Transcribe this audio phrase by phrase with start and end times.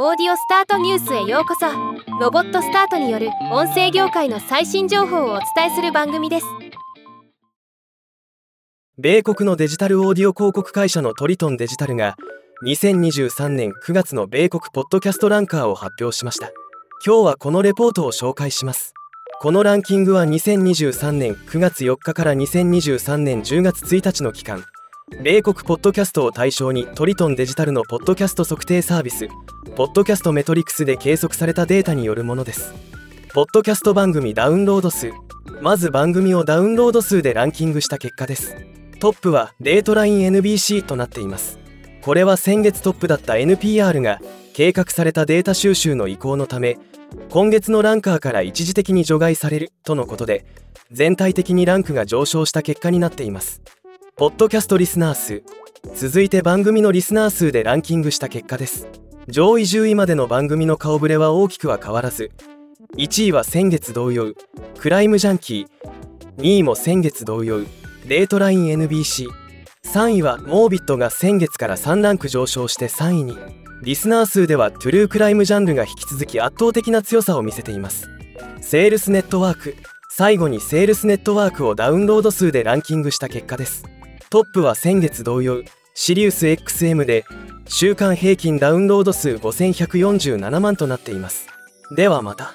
[0.00, 1.66] オーディオスタートニュースへようこそ。
[2.20, 6.46] ロボットスタートによる音声業界の最新情報をお伝えする番組です。
[8.96, 12.14] 米国のデジタルオーディオ広告会社のトリトンデジタルが
[12.64, 16.52] 2023年9月の米国ポッドキャストランカーを発表しました。
[17.04, 18.94] 今日はこのレポートを紹介します。
[19.40, 24.64] このランキングは2023年9月4日から2023年10月1日の期間。
[25.22, 29.26] 米国ポッドキャストを対象にトリトンデジタルのポッドキャスト測定サービス
[29.76, 32.74] ポッドキャストメトリクスで計測されたデータによるものです。
[33.32, 35.12] ポッドキャスト番組ダウンロード数
[35.60, 38.56] まず番組をダウンロード数でランキングした結果です。
[39.00, 41.58] トップはレートライン NBC となっています。
[42.02, 44.20] これは先月トップだった NPR が
[44.52, 46.78] 計画されたデータ収集の移行のため
[47.30, 50.44] 今月のランカーから一時的に除外されるとのことで
[50.90, 53.62] 全体的にランクが上昇した結果になっています。
[54.16, 55.44] ポッドキャストリスナー数
[55.94, 58.88] 続いて番組のリスナー数でランキングした結果です。
[59.28, 62.30] 上位10位までの番組の顔ぶれは大きくは変わらず
[62.96, 64.32] 1位は先月同様
[64.78, 67.58] クライムジャンキー2位も先月同様
[68.06, 73.36] レートライン NBC3 位はモービットが先月から3ランク上昇して3位に。
[73.82, 78.08] リスナー数ではトゥルークライムジャンルが引き続き圧倒的な強さを見せています。
[78.62, 79.76] セールスネットワーク
[80.08, 83.84] 最後にセールスネットワークをダウンロード数でランキングした結果です。
[84.30, 85.62] トップは先月同様
[85.94, 87.24] シリウス XM で
[87.68, 91.46] 週間平均ダウンロード数5147万となっています。
[91.94, 92.54] ではまた。